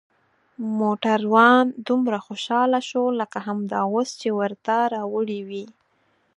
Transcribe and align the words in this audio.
موټروان 0.79 1.65
دومره 1.87 2.17
خوشحاله 2.27 2.79
شو 2.89 3.03
لکه 3.19 3.37
همدا 3.47 3.79
اوس 3.93 4.09
چې 4.21 4.29
ورته 4.39 4.75
راوړي 4.93 5.39
وي. 5.49 5.65